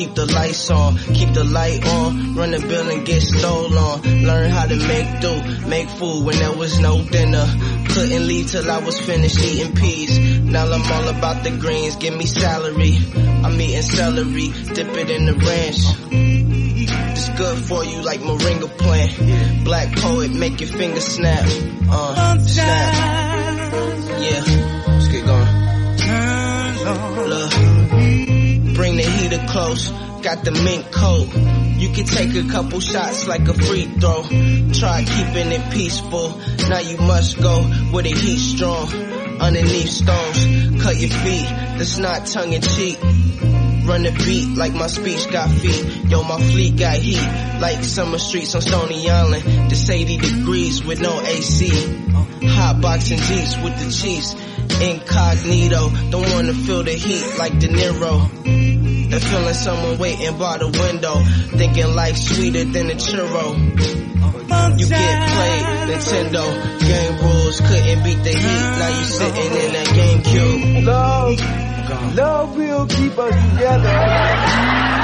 [0.00, 4.24] keep the lights on, keep the light on, run the bill and get stolen.
[4.24, 7.44] Learn how to make do, make food when there was no dinner.
[7.90, 10.18] Couldn't leave till I was finished eating peas.
[10.40, 12.96] Now I'm all about the greens, give me salary.
[13.44, 15.84] I'm eating celery, dip it in the ranch.
[17.12, 19.64] It's good for you like moringa plant.
[19.64, 21.44] Black poet, make your fingers snap.
[21.90, 22.94] Uh, snap.
[24.22, 24.59] Yeah,
[29.48, 29.90] close.
[30.22, 31.28] Got the mink coat.
[31.80, 34.22] You can take a couple shots like a free throw.
[34.72, 36.38] Try keeping it peaceful.
[36.68, 38.92] Now you must go where the heat strong.
[39.40, 41.48] Underneath stones, cut your feet.
[41.78, 42.98] That's not tongue in cheek.
[43.00, 46.10] Run the beat like my speech got feet.
[46.10, 47.24] Yo, my fleet got heat.
[47.60, 49.70] Like summer streets on Stony Island.
[49.70, 51.70] This 80 degrees with no AC.
[52.44, 54.34] Hot boxing Jeeps with the Chiefs.
[54.82, 55.88] Incognito.
[56.10, 58.69] Don't wanna feel the heat like De Niro.
[59.12, 61.22] And feeling someone waiting by the window.
[61.58, 63.56] Thinking life sweeter than a churro.
[64.78, 66.44] You get played, Nintendo.
[66.80, 68.70] Game rules couldn't beat the heat.
[68.78, 70.84] Now you sitting in that GameCube.
[70.84, 74.99] Love, love will keep us together.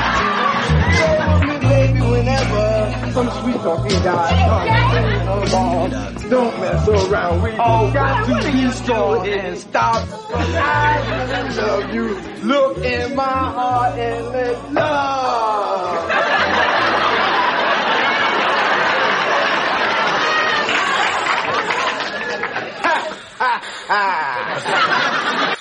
[3.16, 5.90] Some sweet talking guys come
[6.28, 7.40] Don't mess around.
[7.40, 10.06] We all got to be strong and stop.
[10.34, 12.20] I love you.
[12.42, 16.10] Look in my heart and let love.
[23.38, 25.52] ha ha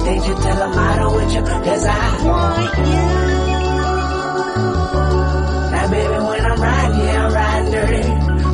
[0.00, 1.42] poking the danger till I'm out with you.
[1.42, 2.94] Cause I want you.
[5.70, 8.08] Now baby, when I'm riding, yeah, I'm riding dirty.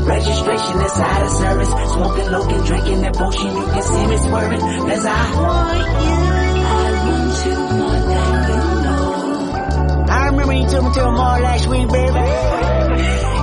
[0.07, 1.69] Registration is out of service.
[1.69, 4.61] Smoking, looking, drinking that potion, you can see me swerving.
[4.61, 6.17] Cause I want you.
[6.67, 10.07] I want you more than you know.
[10.09, 12.25] I remember you took me to a mall last week, baby.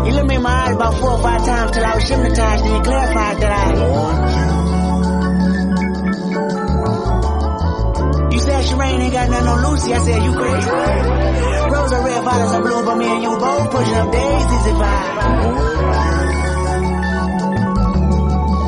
[0.07, 2.65] You looked me in my eyes about four or five times till I was hypnotized
[2.65, 4.62] and you clarified that I want you.
[8.63, 9.93] Said Shireen ain't got nothing on Lucy.
[9.93, 10.69] I said, you crazy.
[11.73, 14.79] Rose are red, violets are blue, but me and you both pushing up daisies if
[14.79, 14.83] I.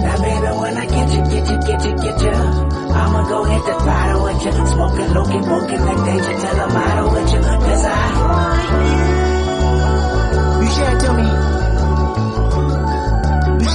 [0.04, 2.32] Now baby, when I get you, get you, get you, get you,
[2.92, 4.52] I'ma go hit the throttle with you.
[4.68, 7.40] Smoking, looking, poking like danger till I'm out with you.
[7.40, 7.96] Cause I
[8.28, 8.64] want
[10.60, 10.66] you.
[10.66, 11.65] You said tell me.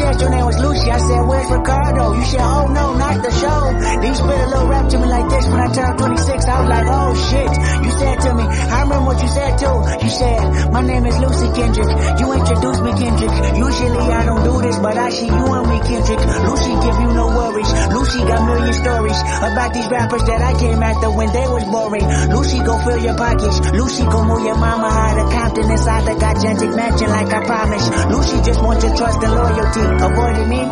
[0.01, 0.91] Said your name was Lucy.
[0.91, 2.13] I said, where's Ricardo?
[2.15, 3.61] You said, oh no, not the show.
[4.01, 6.45] Then you spit a little rap to me like this when I turned 26.
[6.49, 7.51] I was like, oh shit.
[7.85, 9.77] You said to me, I remember what you said too.
[10.01, 11.93] You said, my name is Lucy Kendrick.
[12.19, 13.33] You introduced me Kendrick.
[13.61, 16.21] Usually I don't do this, but I see you and me Kendrick.
[16.49, 17.71] Lucy give you no worries.
[17.93, 22.07] Lucy got million stories about these rappers that I came after when they was boring.
[22.33, 23.61] Lucy go fill your pockets.
[23.77, 27.89] Lucy go move your mama out of Compton inside the gigantic mansion like I promised.
[28.11, 29.85] Lucy just wants your trust and loyalty.
[30.01, 30.63] Avoiding me,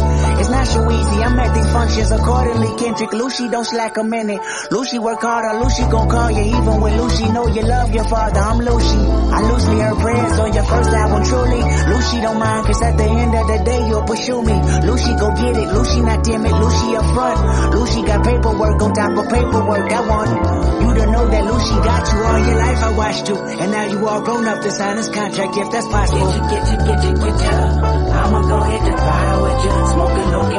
[0.40, 1.22] it's not so easy.
[1.22, 2.76] I'm at these functions accordingly.
[2.78, 4.40] Kendrick, Lucy don't slack a minute.
[4.70, 5.60] Lucy work hard harder.
[5.64, 8.40] Lucy gon' call you even when Lucy know you love your father.
[8.40, 8.98] I'm Lucy.
[8.98, 11.62] I loosely heard prayers on your first album, truly.
[11.62, 14.56] Lucy don't mind, cause at the end of the day you'll pursue me.
[14.86, 15.68] Lucy go get it.
[15.72, 16.52] Lucy not timid.
[16.52, 17.74] Lucy up front.
[17.74, 19.92] Lucy got paperwork on top of paperwork.
[19.92, 20.30] I want
[20.82, 22.78] you to know that Lucy got you all your life.
[22.78, 25.88] I watched you, and now you all grown up to sign this contract if that's
[25.88, 26.32] possible.
[26.32, 28.08] Get you, get you, get you, get you.
[28.18, 29.72] I'ma go hit the throttle with you.
[29.92, 30.57] Smoking, looking,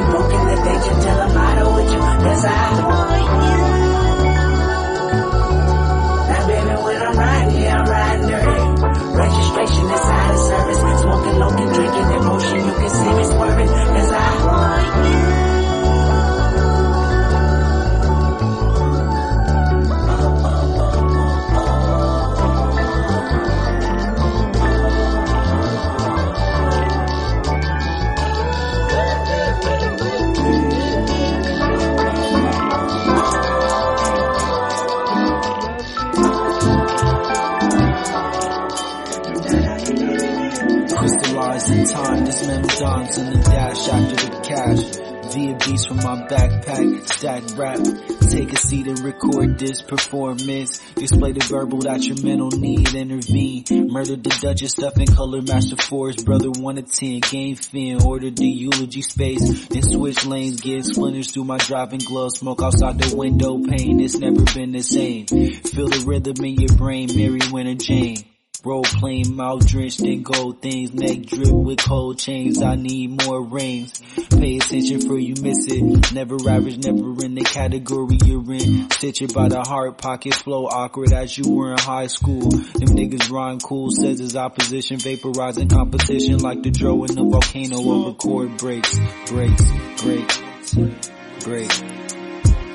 [49.89, 50.79] performance.
[50.93, 53.65] Display the verbal that your mental need intervene.
[53.91, 58.37] Murdered the Duchess, stuff in color, master force, brother one to ten, game fin, ordered
[58.37, 59.67] the eulogy space.
[59.67, 64.17] Then switch lanes, get splinters through my driving gloves, smoke outside the window pane, it's
[64.17, 65.25] never been the same.
[65.25, 68.23] Feel the rhythm in your brain, Mary Winter Jane.
[68.65, 72.61] Role playing, mouth drenched in gold things, neck drip with cold chains.
[72.61, 73.97] I need more rings.
[74.31, 76.13] Pay attention for you miss it.
[76.13, 78.91] Never average, never in the category you're in.
[78.91, 82.49] Stitch it by the heart, pocket flow awkward as you were in high school.
[82.49, 87.77] Them niggas rhyme cool, says his opposition, vaporizing competition like the dro in the volcano
[87.77, 88.93] over chord breaks,
[89.27, 89.63] breaks,
[90.01, 90.41] breaks,
[91.45, 91.71] break.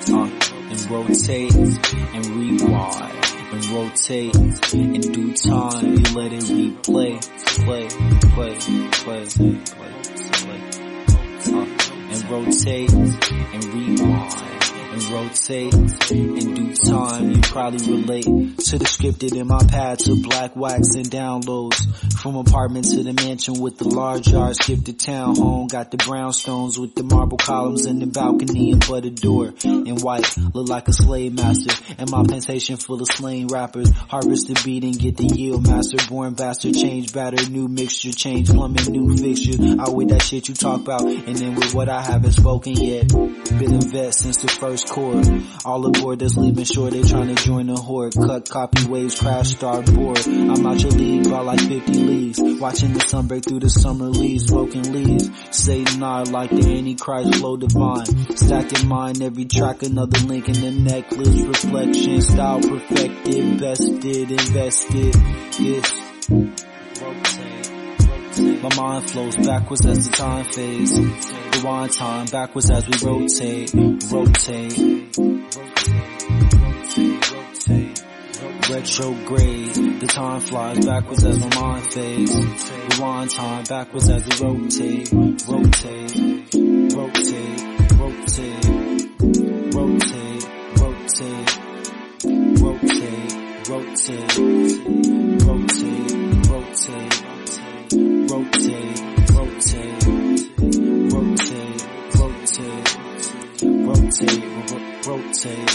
[0.06, 0.30] Uh,
[0.70, 3.23] and rotate and rewind
[3.54, 4.34] and rotate.
[4.74, 7.20] In due time, you let it replay,
[7.64, 7.88] play,
[8.34, 8.58] play,
[8.90, 10.60] play, play, play.
[11.46, 11.66] Uh,
[12.10, 14.63] and rotate and rewind
[14.94, 15.74] and rotate.
[16.12, 20.94] In due time, you probably relate to the scripted in my pad to black wax
[20.94, 21.80] and downloads.
[22.20, 25.66] From apartment to the mansion with the large yard, skip the town home.
[25.66, 29.52] Got the brownstones with the marble columns and the balcony and but door.
[29.64, 31.74] In white, look like a slave master.
[31.98, 33.90] And my plantation full of slain rappers.
[33.90, 35.98] Harvest the beat and get the yield master.
[36.08, 39.80] Born bastard, change batter, new mixture, change plumbing, new fixture.
[39.80, 41.02] Out with that shit you talk about.
[41.02, 43.08] And then with what I haven't spoken yet.
[43.08, 44.83] Been a vet since the first
[45.64, 48.14] All aboard that's leaving shore, they trying to join the horde.
[48.14, 50.26] Cut copy waves, crash, start board.
[50.26, 52.40] I'm out your league by like 50 leagues.
[52.60, 55.30] Watching the sun break through the summer leaves, smoking leaves.
[55.50, 58.06] Satan I like the Antichrist flow divine.
[58.36, 61.42] Stacking mine, every track another link in the necklace.
[61.42, 65.14] Reflection, style perfected, vested, invested.
[65.58, 66.04] It's
[68.36, 70.92] my mind flows backwards as the time fades.
[70.98, 73.72] Rewind time backwards as we rotate,
[74.10, 75.18] rotate.
[78.68, 82.34] Retrograde, the time flies backwards as my mind fades.
[82.90, 86.16] Rewind time backwards as we rotate, rotate,
[86.92, 87.62] rotate,
[87.94, 88.64] rotate,
[89.74, 90.44] rotate, rotate,
[92.58, 93.30] rotate,
[93.68, 94.34] rotate.
[94.38, 95.33] rotate
[98.34, 98.98] rotate,
[99.30, 100.02] rotate,
[101.12, 101.82] rotate,
[102.18, 102.90] rotate,
[103.86, 104.42] rotate,
[105.06, 105.70] rotate,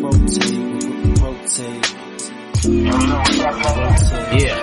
[0.00, 0.62] rotate,
[1.20, 1.84] rotate.
[4.32, 4.56] Yeah.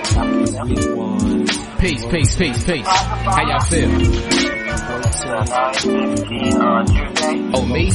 [1.77, 2.88] Peace, peace, peace, peace.
[2.88, 3.91] How y'all feel?
[7.53, 7.91] Oh, me?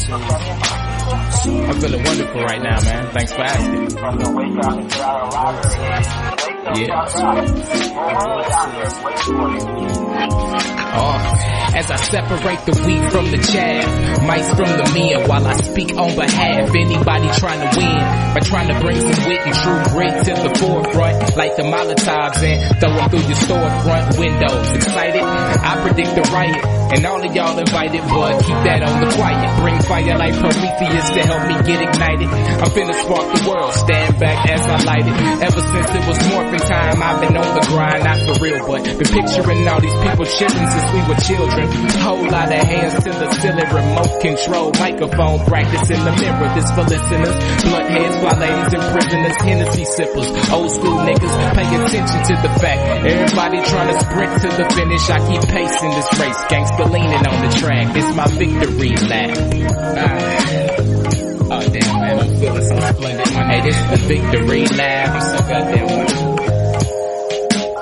[1.67, 3.11] I'm feeling wonderful right now, man.
[3.13, 3.89] Thanks for asking.
[6.63, 7.07] Yeah.
[10.93, 11.17] Oh,
[11.75, 15.97] as I separate the wheat from the chaff, mice from the men while I speak
[15.97, 16.69] on behalf.
[16.75, 17.99] Anybody trying to win
[18.35, 22.43] by trying to bring some wit and true grit to the forefront, like the Molotovs
[22.43, 24.71] and throw them through your storefront windows.
[24.73, 25.23] Excited?
[25.23, 29.49] I predict the riot, and all of y'all invited, but keep that on the quiet.
[29.63, 32.29] Bring fire like Prometheus to help me get ignited.
[32.29, 35.17] I'm finna spark the world, stand back as I light it.
[35.47, 38.83] Ever since it was morphin' time, I've been on the grind, not for real, but
[38.85, 41.67] been picturing all these people chilling since we were children.
[42.03, 46.49] Whole lot of hands to the ceiling, remote control, microphone practice in the mirror.
[46.59, 51.35] This for listeners, blunt heads, ladies and prisoners, Hennessy sippers, old school niggas.
[51.55, 55.05] Pay attention to the fact, everybody trying to sprint to the finish.
[55.11, 57.95] I keep pacing this race, gangsta leaning on the track.
[57.95, 59.37] This my victory lap.
[59.99, 60.61] Ah.
[61.53, 63.27] Oh damn man, I'm feeling so splendid.
[63.29, 65.09] Hey, this is the victory lap.
[65.11, 66.37] I'm so goddamn wonderful.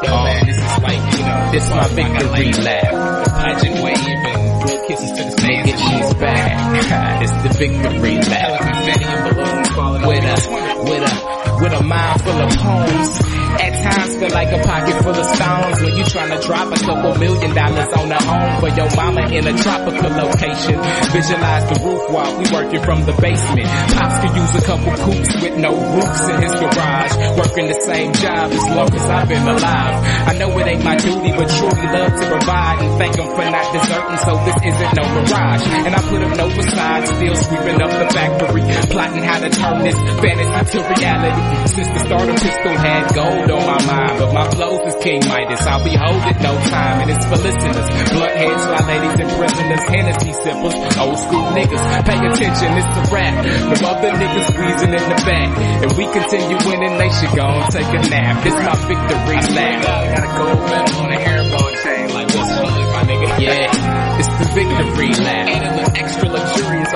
[0.03, 3.27] Yo man, this is like, you know, this is my victory lap.
[3.29, 5.67] Pageant wave and blow kisses to the stand.
[5.67, 7.23] Get she's back.
[7.23, 8.61] it's the victory lap.
[8.61, 13.39] Confetti and balloons falling with a, with a, with a mind full of poems.
[13.59, 16.79] At times feel like a pocket full of stones when you trying to drop a
[16.79, 20.77] couple million dollars on a home for your mama in a tropical location.
[21.11, 23.67] Visualize the roof while we working from the basement.
[23.97, 27.15] Pops could use a couple coops with no roofs in his garage.
[27.41, 29.95] Working the same job as long as I've been alive.
[30.29, 33.47] I know it ain't my duty, but truly love to provide and thank him for
[33.49, 34.19] not deserting.
[34.23, 35.65] So this isn't no mirage.
[35.89, 39.79] And I put up no facade, still sweeping up the factory, plotting how to turn
[39.83, 41.45] this fantasy to reality.
[41.73, 45.21] Since the start the pistol had gold on my mind, but my flows is King
[45.25, 45.65] Midas.
[45.65, 47.89] I'll be holding no time, and it's for listeners.
[48.13, 51.83] Bloodheads, fly ladies, and prisoners, Hennessy sippers, old school niggas.
[52.05, 53.35] Pay attention, it's a rap.
[53.45, 56.95] The other niggas squeezing in the back, and we continue winning.
[56.99, 58.45] They should go and take a nap.
[58.45, 59.77] This my victory lap.
[59.85, 63.29] Got a gold medal on a hairball chain, like what's really my nigga?
[63.41, 65.49] Yeah, it's the victory lap.
[65.49, 66.93] And a little extra luxurious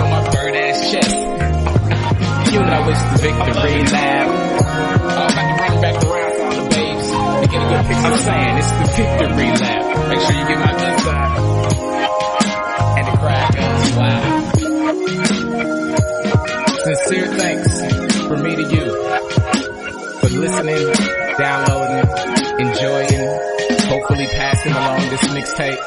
[3.23, 4.27] victory lap.
[4.27, 7.07] Uh, about to run back around all the babes.
[7.07, 8.11] To get a good picture.
[8.11, 9.83] I'm saying it's the victory lap.
[10.09, 11.39] Make sure you get my good side.
[12.99, 14.35] And the crowd goes wild.
[16.83, 17.73] Sincere thanks
[18.27, 18.87] from me to you
[20.19, 20.83] for listening,
[21.39, 22.09] downloading,
[22.59, 23.23] enjoying,
[23.87, 25.79] hopefully passing along this mixtape.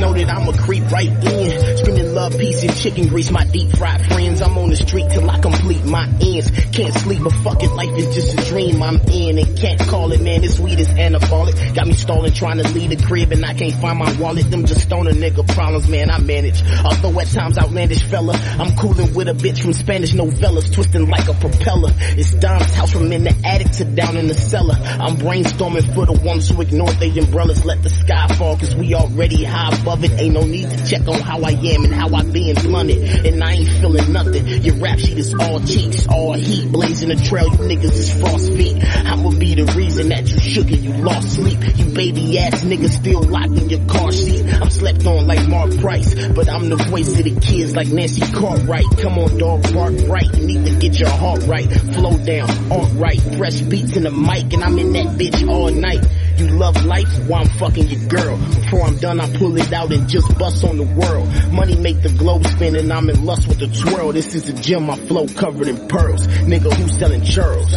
[0.00, 1.79] Know that I'ma creep right in.
[1.80, 3.30] Screaming love, peace, and chicken grease.
[3.30, 4.42] My deep fried friends.
[4.42, 6.50] I'm on the street till I complete my ends.
[6.72, 10.12] Can't sleep, but fuck it, life is just a dream I'm in and can't call
[10.12, 10.42] it, man.
[10.42, 11.74] This weed is anabolic.
[11.74, 14.50] Got me stalling, trying to leave the crib and I can't find my wallet.
[14.50, 16.10] Them just stoner nigga problems, man.
[16.10, 16.62] I manage.
[16.84, 21.28] Although at times outlandish fella, I'm cooling with a bitch from Spanish novellas, twisting like
[21.28, 21.94] a propeller.
[21.96, 24.74] It's Dom's house from in the attic to down in the cellar.
[24.76, 27.64] I'm brainstorming for the ones who ignore their umbrellas.
[27.64, 30.12] Let the sky fall, cause we already high above it.
[30.20, 33.26] Ain't no need to check on how I am and how I being blunted.
[33.26, 34.46] And I ain't feeling nothing.
[34.46, 37.48] Your rap sheet is all cheeks, all heat, blazing a trail.
[37.50, 38.82] You niggas is frost feet.
[38.82, 41.58] I'ma be the reason that you shook and you lost sleep.
[41.76, 44.44] You baby ass niggas still locked in your car seat.
[44.60, 48.20] I'm slept on like Mark Price, but I'm the voice of the kids like Nancy
[48.32, 48.86] Cartwright.
[48.98, 50.28] Come on, dog, bark right.
[50.36, 51.68] You need to get your heart right.
[51.68, 53.20] Flow down, alright.
[53.36, 56.04] Fresh beats in the mic, and I'm in that bitch all night.
[56.40, 57.06] You love life?
[57.28, 58.38] Well, I'm fucking your girl.
[58.38, 61.28] Before I'm done, I pull it out and just bust on the world.
[61.52, 64.12] Money make the globe spin and I'm in lust with the twirl.
[64.12, 66.26] This is a gem, my flow covered in pearls.
[66.48, 67.68] Nigga, who's selling churls?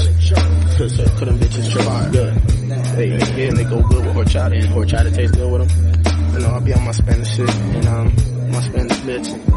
[0.77, 2.33] Cause, uh, cause them bitches churros good.
[2.95, 6.33] They, yeah, and they go good with horchata, and horchata tastes good with them.
[6.33, 8.15] You know, I'll be on my Spanish shit, and um,
[8.49, 9.52] my Spanish bitch.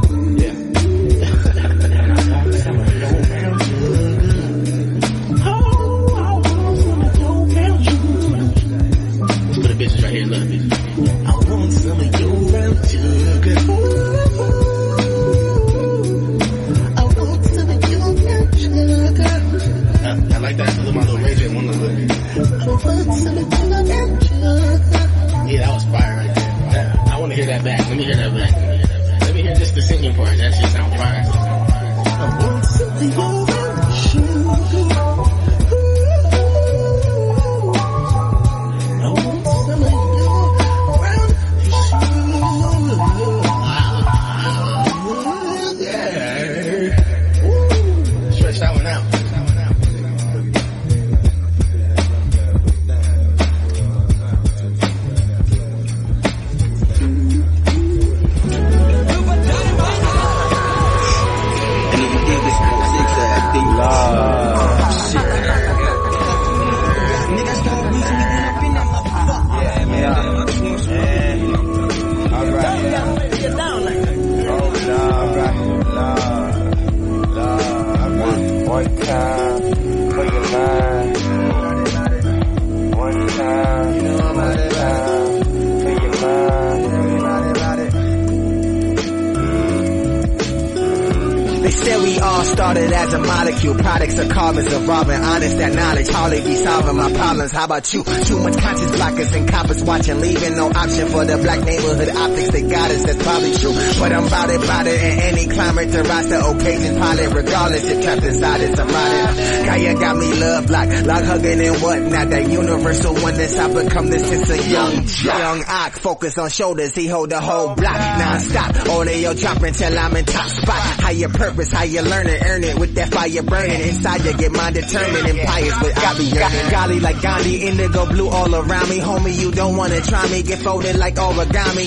[97.67, 98.05] How about you?
[98.05, 102.36] Too much conscious blockers and coppers watching, leaving no option for the black neighborhood optics.
[102.65, 103.75] Us, that's probably true.
[104.01, 107.85] But I'm bout it, bout it in any climate to rise to occasion, pilot, regardless
[107.85, 109.37] if trapped inside it's a modern.
[109.67, 112.31] Gaia got me love block, log hugging and whatnot.
[112.31, 115.93] That universal oneness, I become the sense of young, young ock.
[115.93, 118.89] Focus on shoulders, he hold the whole block non-stop.
[118.89, 121.01] Audio dropping till I'm in top spot.
[121.01, 124.33] How you purpose, how you learn it, earn it with that fire burning inside you.
[124.37, 126.71] Get mind determined and pious, but I be yearning.
[126.71, 128.99] Golly like Gandhi, indigo blue all around me.
[128.99, 131.87] Homie, you don't wanna try me, get folded like origami.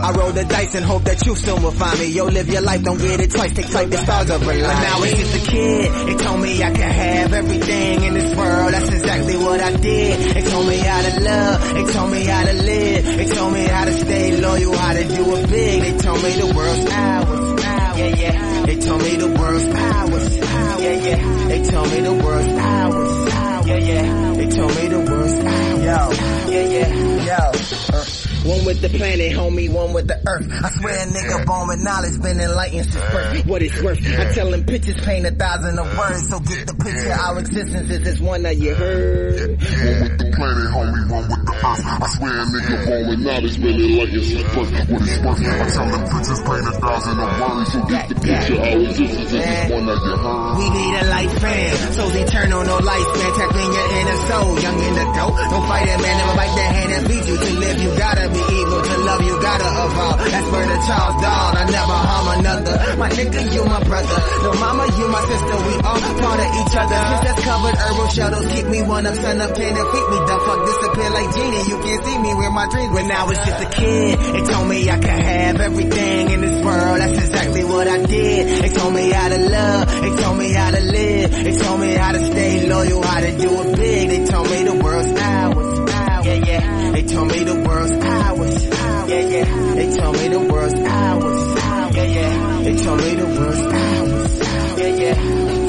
[0.00, 2.06] I roll the dice and hope that you soon will find me.
[2.06, 3.52] Yo, live your life, don't get it twice.
[3.52, 4.62] Take flight, the stars are aligned.
[4.62, 6.08] But now it's just a kid.
[6.08, 8.72] It told me I could have everything in this world.
[8.72, 10.36] That's exactly what I did.
[10.36, 11.76] It told me how to love.
[11.76, 13.06] It told me how to live.
[13.20, 15.82] It told me how to stay loyal, how to do it big.
[15.82, 17.62] They told me the world's ours.
[17.98, 18.66] Yeah, yeah.
[18.66, 20.36] They told me the world's ours.
[20.36, 21.48] Yeah, yeah.
[21.48, 23.32] They told me the world's ours.
[23.66, 24.32] Yeah, yeah.
[24.34, 25.84] They told me the world's hours.
[25.84, 27.96] Yo, yeah, yeah, yo.
[27.98, 28.27] Uh.
[28.44, 30.48] One with the planet, homie, one with the earth.
[30.50, 33.46] I swear a nigga born with knowledge been enlightened since birth.
[33.46, 33.98] What it's worth.
[33.98, 37.12] I tell them pictures paint a thousand of words, so get the picture.
[37.12, 39.40] Our existence is this one that you heard.
[39.40, 41.37] One with the planet, homie, one with.
[41.64, 44.70] I swear a nigga born with knowledge been enlightened since birth.
[44.88, 45.42] What it's worth.
[45.42, 48.58] I tell them pictures paint a thousand of words, so get the picture.
[48.58, 50.54] Our existence is this one that you heard.
[50.58, 53.30] We need a life lifespan, souls eternal, no lifespan.
[53.38, 55.36] Tap in your inner soul, young in the dope.
[55.50, 57.36] Don't fight it, man, never bite their hand and beat you.
[57.38, 58.80] To live, you gotta be evil.
[58.82, 60.18] To love, you gotta evolve.
[60.30, 61.56] That's where the Charles Darwin.
[61.58, 62.74] I never harm another.
[62.98, 64.18] My nigga, you my brother.
[64.46, 65.56] No mama, you my sister.
[65.66, 67.00] We all part of each other.
[67.26, 70.18] That's covered, herbal shuttles keep me one up, sun up, can't defeat me.
[70.22, 71.68] The fuck disappear like genie.
[71.70, 72.94] You can't see me where my dreams.
[72.94, 76.64] When I was just a kid, they told me I could have everything in this
[76.64, 77.00] world.
[77.00, 78.62] That's exactly what I did.
[78.62, 79.88] They told me how to love.
[79.88, 81.30] They told me how to live.
[81.30, 84.08] They told me how to stay loyal, how to do it big.
[84.08, 85.90] They told me the world's ours.
[86.26, 86.90] Yeah, yeah.
[86.92, 88.64] They told me the world's ours.
[89.08, 89.74] Yeah, yeah.
[89.74, 91.94] They told me the world's ours.
[91.96, 92.62] Yeah, yeah.
[92.62, 94.78] They told me the world's ours.
[94.78, 95.67] Yeah, yeah.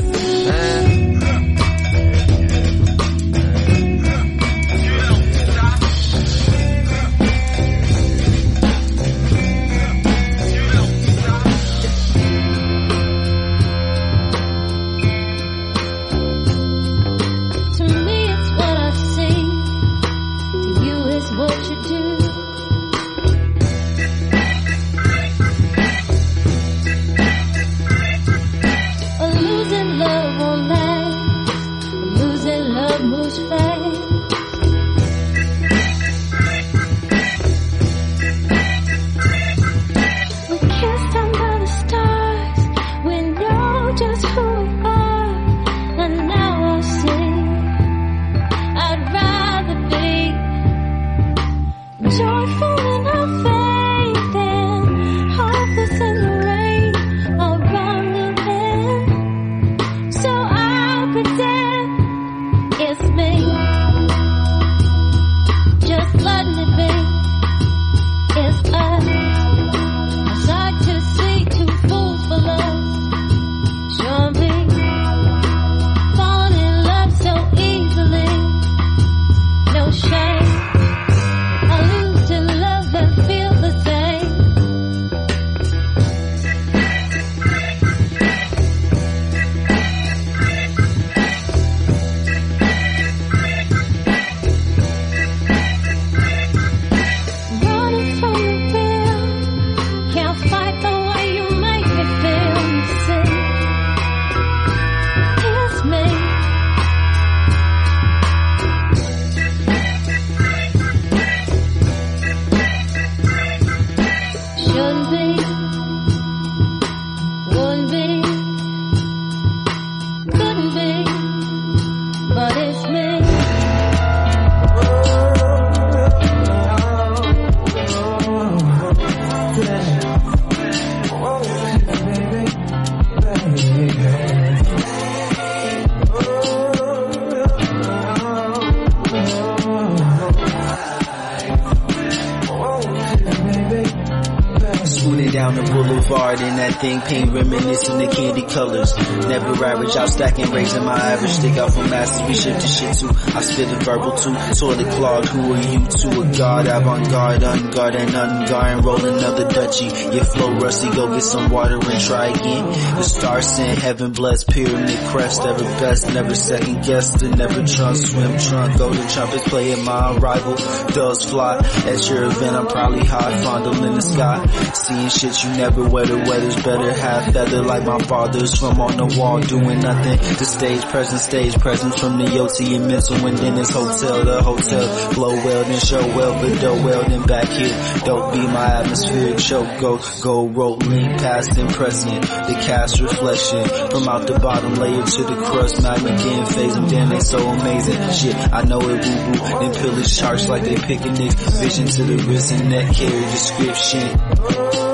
[147.12, 148.19] In that thing pink reminiscing candy
[148.50, 148.96] colors.
[149.28, 151.32] Never average, out stacking, raising my average.
[151.32, 153.10] Stick out from masters, we shift the shit too.
[153.36, 155.28] I spit a verbal too, toilet clogged.
[155.30, 156.68] Who are you to a god?
[156.68, 158.84] Avant-garde, unguard and unguard.
[158.84, 160.14] Roll another Dutchie.
[160.14, 162.66] Your flow rusty, go get some water and try again.
[162.96, 166.14] The stars sent heaven blessed, pyramid crest, ever best.
[166.14, 168.78] Never second guessed, and never trunk, swim trunk.
[168.78, 170.56] golden trumpets, play at my arrival.
[170.94, 174.46] Does fly at your event, I'm probably high, fondle in the sky.
[174.74, 176.92] Seeing shit you never wear, the weather's better.
[176.92, 177.98] Half feather like my
[178.40, 180.18] father's from on the wall, doing nothing.
[180.18, 184.42] The stage presence, stage presence from the Yoti and mental, and then this hotel, the
[184.42, 185.14] hotel.
[185.14, 187.76] Blow well, then show well, but do well, then back here.
[188.06, 192.22] Don't be my atmospheric show, go, go rolling past and present.
[192.22, 195.82] The cast reflection from out the bottom layer to the crust,
[196.16, 198.12] getting phase them, damn they so amazing.
[198.12, 201.34] Shit, I know it woo woo, then pillage charts like they picnic.
[201.34, 204.89] Vision to the wrist and neck, carry description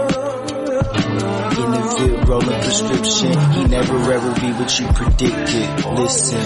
[2.06, 3.40] still rolling prescription.
[3.52, 5.86] He never ever be what you predicted.
[5.86, 6.40] Listen.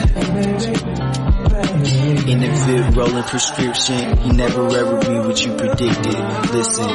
[2.29, 6.19] In the vid rolling prescription, he never ever be what you predicted.
[6.53, 6.89] Listen.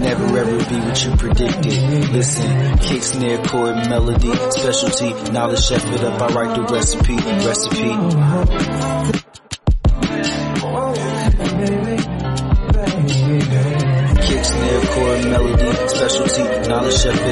[0.00, 2.12] Never ever be what you predicted.
[2.12, 6.22] Listen, kick snare chord melody, specialty, knowledge chef it up.
[6.22, 8.55] I write the recipe, recipe.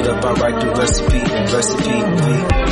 [0.03, 1.19] up, I write the recipe,
[1.53, 2.64] recipe, we.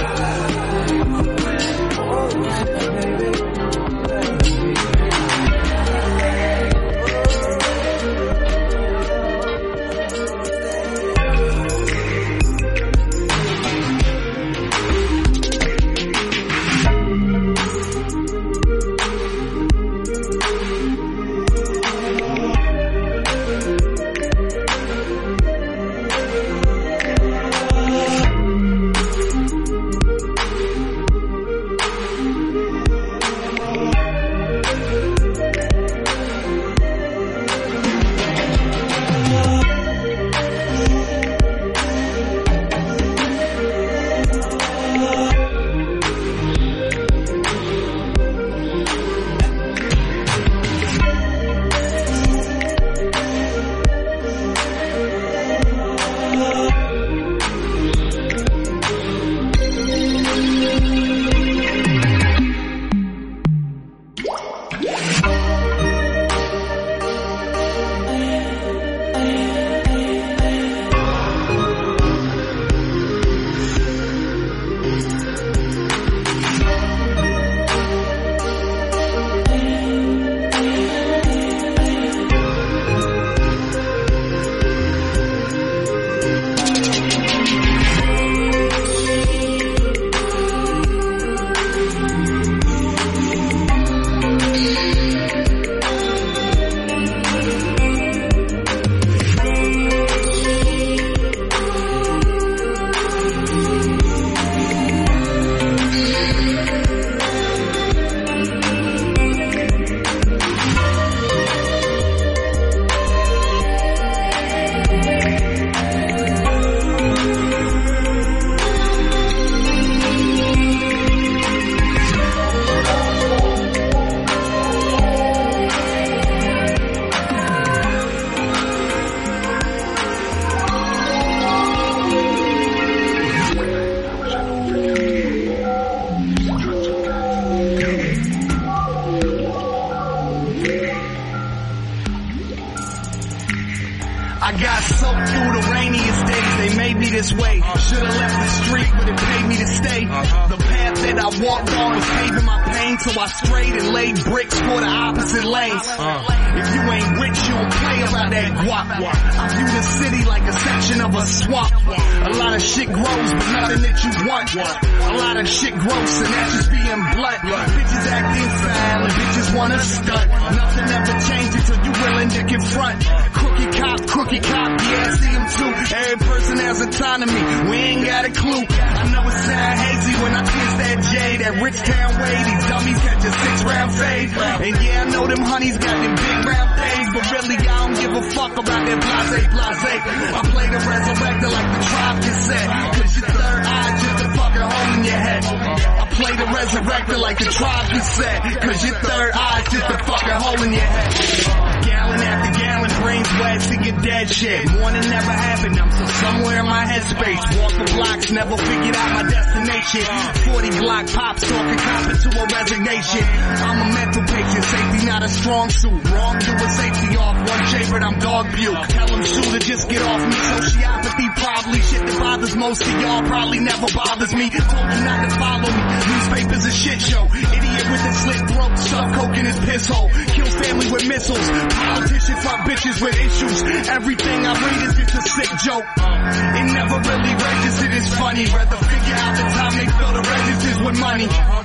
[213.04, 216.04] I'm a mental patient, safety not a strong suit.
[216.12, 218.88] Wrong to a safety off, one favorite, I'm dog puke.
[218.88, 220.36] Tell them shooter, just get off me.
[220.36, 224.50] Sociopathy probably shit that bothers most of y'all, probably never bothers me.
[224.50, 225.84] Told you not to follow me.
[226.04, 227.24] Newspapers a shit show.
[227.28, 230.10] Idiot with a slit throat, stuff coke in his piss hole.
[230.10, 231.48] Kills family with missiles.
[231.50, 233.58] Politicians fuck bitches with issues.
[233.90, 235.88] Everything I read is just a sick joke.
[235.94, 238.46] It never really registered it is funny.
[238.46, 241.63] Rather figure out the time they fill the registers with money.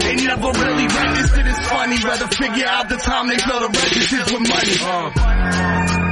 [0.00, 1.96] They never really read this, it is funny.
[2.04, 4.76] Rather figure out the time they fill the registers with money.
[4.80, 6.03] Uh.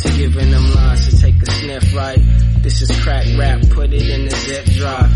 [0.00, 2.18] To giving them lines to take a sniff right.
[2.62, 5.10] This is crack rap, put it in the zip drive.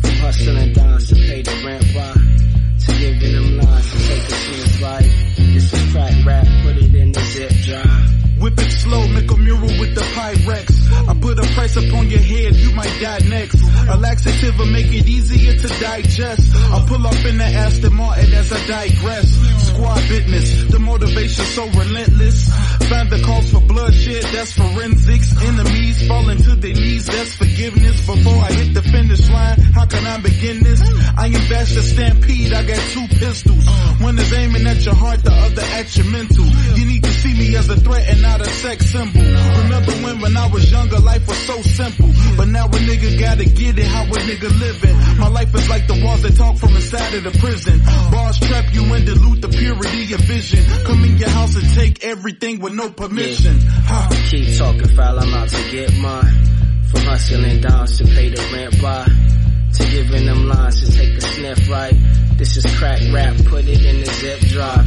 [0.00, 2.12] From hustling downs to pay the rent by.
[2.12, 5.10] To giving them lines to take a sniff right.
[5.36, 8.19] This is crack rap, put it in the zip drive.
[8.40, 11.08] Whip it slow, make a mural with the Pyrex.
[11.08, 13.60] I put a price upon your head, you might die next.
[13.88, 16.54] A laxative will make it easier to digest.
[16.56, 19.28] I pull up in the Aston Martin as I digress.
[19.68, 22.48] Squad business, the motivation so relentless.
[22.88, 25.36] Find the cause for bloodshed, that's forensics.
[25.44, 28.06] Enemies falling to their knees, that's forgiveness.
[28.06, 30.80] Before I hit the finish line, how can I begin this?
[31.16, 33.68] I am Bash Stampede, I got two pistols.
[34.00, 36.46] One is aiming at your heart, the other at your mental.
[36.78, 39.20] You need to see me as a threat and not a sex symbol.
[39.20, 42.10] Remember when when I was younger, life was so simple.
[42.36, 44.96] But now a nigga gotta get it, how a nigga living.
[45.18, 47.80] My life is like the walls that talk from inside of the prison.
[48.10, 50.62] Bars trap you and dilute the purity of vision.
[50.84, 53.58] Come in your house and take everything with no permission.
[53.60, 54.08] Yeah.
[54.30, 56.34] Keep talking foul, I'm out to get mine.
[56.90, 59.04] From hustling downs to pay the rent by.
[59.74, 61.94] To giving them lines to take a sniff right.
[62.36, 64.86] This is crack rap, put it in the zip drive.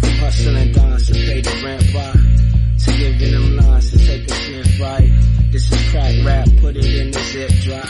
[0.00, 2.43] From hustling downs to pay the rent by.
[2.84, 5.10] To giving them lines to take a sniff right.
[5.50, 7.84] This is crack rap, put it in the zip drive.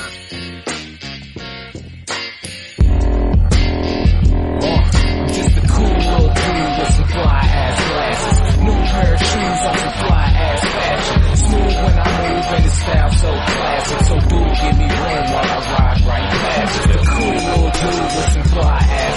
[4.62, 4.80] Uh,
[5.18, 8.38] I'm just a cool little dude with some fly ass glasses.
[8.62, 11.36] New pair of shoes on some fly ass fashion.
[11.36, 14.00] Smooth when I move and the style so classic.
[14.06, 16.70] So give me room while I ride right past.
[16.76, 19.13] Just a cool little dude with some fly ass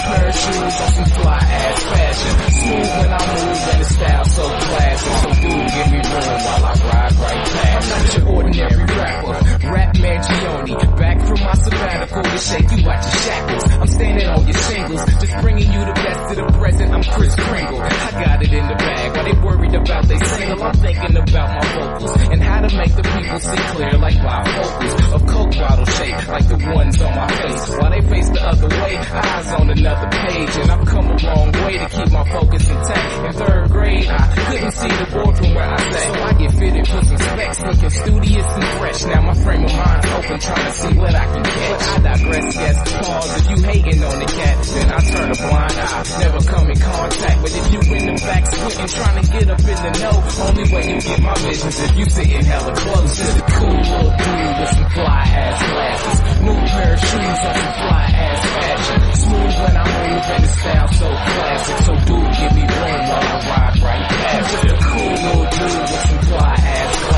[0.00, 2.34] pair of shoes on some fly ass fashion.
[2.60, 5.12] Smooth when I move and the style so classic.
[5.20, 7.92] So dude, give me room while I ride right past.
[7.92, 9.32] I'm not your ordinary rapper.
[9.70, 10.96] Rap Mangione.
[10.98, 13.64] Back from my sabbatical to shake you out your shackles.
[13.70, 15.04] I'm standing on your shingles.
[15.20, 16.92] Just bringing you the best of the present.
[16.92, 17.80] I'm Kris Kringle.
[17.80, 19.24] I got it in the bag.
[19.24, 20.62] They worried about they single?
[20.62, 25.14] I'm thinking about my vocals and to make the people see clear like bifocals.
[25.14, 27.68] of coke bottle shape like the ones on my face.
[27.70, 30.54] While they face the other way, eyes on another page.
[30.60, 33.26] And I've come a long way to keep my focus intact.
[33.26, 36.14] In third grade, I couldn't see the board from where I sat.
[36.14, 39.04] So I get fitted, put some specs, looking studious and fresh.
[39.04, 41.80] Now my frame of mind's open, trying to see what I can catch.
[41.80, 43.30] But I digress, yes, pause.
[43.40, 46.04] If you hating on the cat, then I turn a blind eye.
[46.20, 49.58] Never come in contact, but if you in the back squinting, trying to get up
[49.58, 53.16] in the know, only way you get my visions if you sitting hella close.
[53.16, 56.40] Just a cool little dude with some fly ass glasses.
[56.40, 59.14] New pair of shoes on some fly ass fashion.
[59.14, 61.78] Smooth when I move and the style so classic.
[61.86, 64.64] So dude, give me room while I ride right past.
[64.64, 67.09] A cool little dude with some fly ass.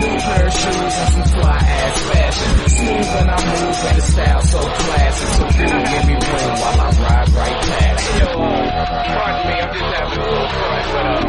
[0.00, 2.68] New pair of shoes and some fly ass fashion.
[2.70, 5.28] Smooth when I move and the style so classic.
[5.28, 8.18] So dude, give me room while I ride right past.
[8.20, 8.26] Yo,
[9.12, 11.20] pardon me, I'm just having a little fun, but uh,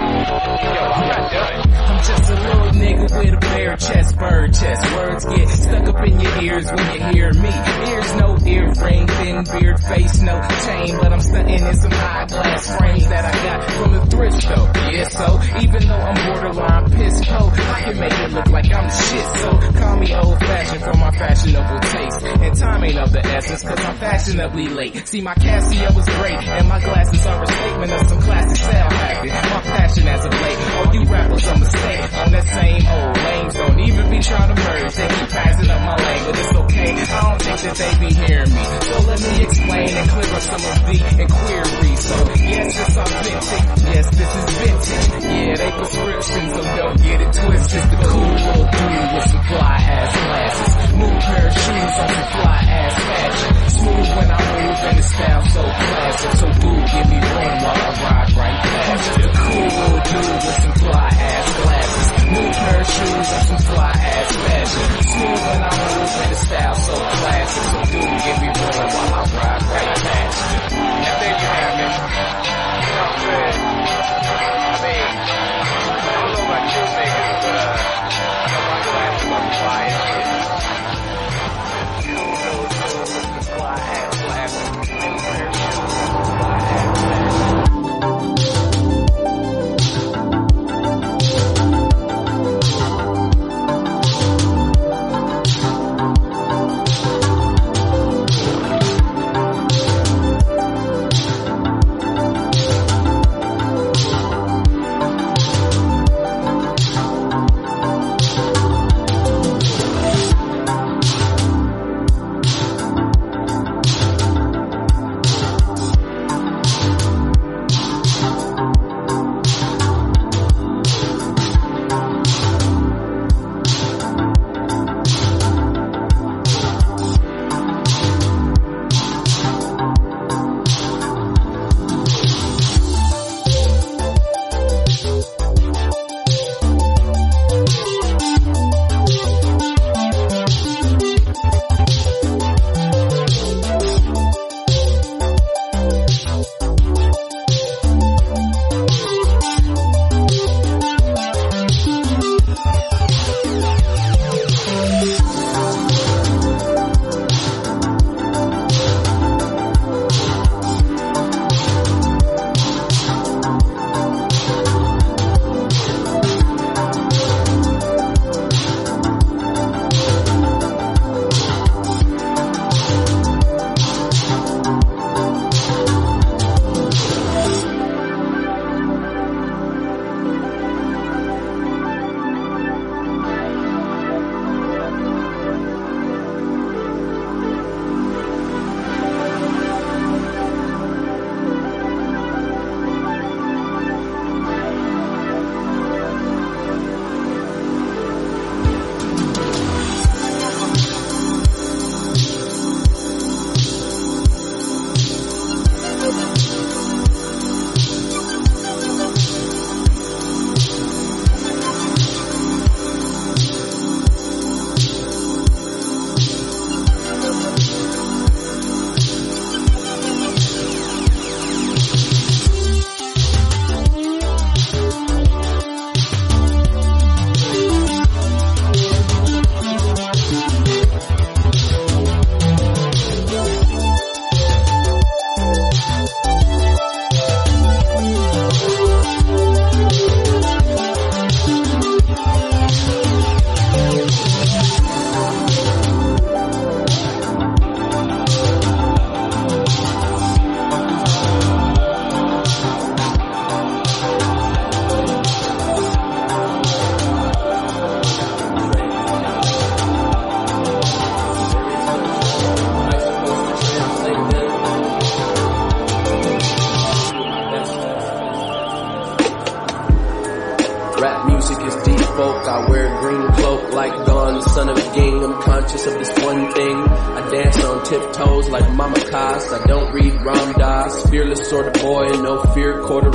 [0.62, 1.72] yo, I'm not done.
[1.92, 4.96] I'm just a little nigga with a bare chest, bird chest.
[4.96, 7.52] Words get stuck up in your ears when you hear me.
[7.92, 12.26] Ears no ear earring, thin beard, face no chain, but I'm stunting in some high
[12.26, 14.72] glass frames that I got from the thrift store.
[14.92, 18.88] Yeah, so even though I'm borderline pissed po, I can make it look like I'm
[18.88, 19.26] the shit.
[19.42, 22.22] So call me old fashioned for my fashionable taste.
[22.22, 25.08] And time ain't of the essence, cause I'm fashionably late.
[25.08, 28.92] See, my Casio is great, and my glasses are a statement of some classic style.
[28.92, 33.54] My passion as of late, all you rappers are mistake on that same old lanes.
[33.54, 36.92] Don't even be trying to merge, they keep passing up my lane, but it's okay.
[36.92, 38.64] I don't think that they be hearing me.
[38.82, 42.02] So let me explain and clear up some of the inquiries.
[42.02, 43.64] So yes, it's authentic.
[43.94, 45.24] Yes, this is vintage.
[45.32, 47.84] Yeah, they prescription, so don't get it twisted.
[47.92, 50.98] The cool with some fly ass glasses.
[50.98, 52.01] New pair of shoes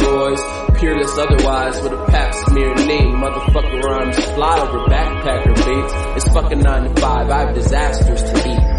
[0.06, 0.40] corduroys.
[0.78, 3.16] Peerless otherwise with a pap smear name.
[3.16, 6.24] Motherfucker rhymes fly over backpacker beats.
[6.24, 7.30] It's fucking 9 to 5.
[7.30, 8.76] I have disasters to eat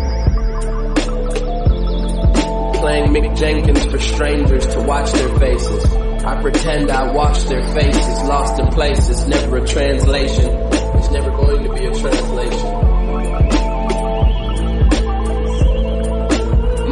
[2.78, 5.84] playing Mick Jenkins for strangers to watch their faces.
[6.24, 10.46] I pretend I watch their faces, lost in places, never a translation.
[10.46, 12.67] It's never going to be a translation.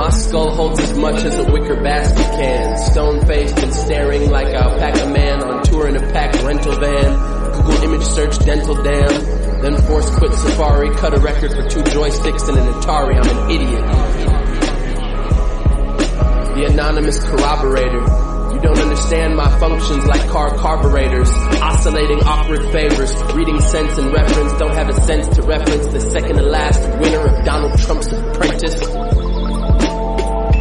[0.06, 2.78] My skull holds as much as a wicker basket can.
[2.78, 7.54] Stone faced and staring like alpaca man on tour in a packed rental van.
[7.54, 9.62] Google image search dental dam.
[9.64, 13.16] Then force quit Safari, cut a record for two joysticks and an Atari.
[13.18, 14.26] I'm an idiot
[16.54, 18.00] the anonymous corroborator.
[18.54, 21.30] You don't understand my functions like car carburetors,
[21.62, 26.38] oscillating awkward favors, reading sense and reference, don't have a sense to reference the second
[26.38, 28.95] to last winner of Donald Trump's apprentice.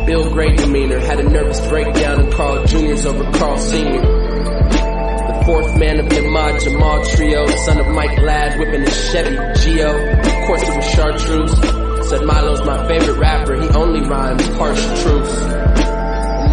[0.07, 4.01] Bill Gray demeanor had a nervous breakdown in Carl Jr.'s over Carl Sr.
[4.01, 9.37] The fourth man of the Ahmad Jamal trio, son of Mike Ladd whipping his Chevy
[9.61, 9.91] Geo.
[10.19, 12.09] Of course it was chartreuse.
[12.09, 15.65] Said Milo's my favorite rapper, he only rhymes harsh truths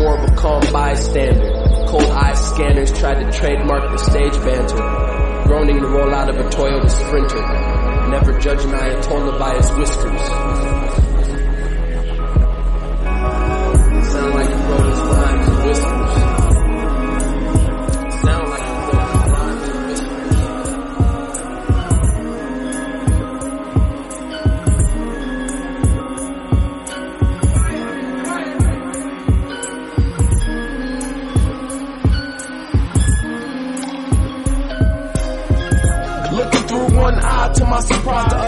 [0.01, 1.51] more of a calm bystander.
[1.87, 5.47] Cold eye scanners tried to trademark the stage banter.
[5.47, 8.09] Groaning to roll out of a Toyota Sprinter.
[8.09, 10.80] Never judge an Ayatollah by his whiskers.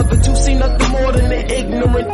[0.04, 2.14] Surprise, you see nothing more than an ignorant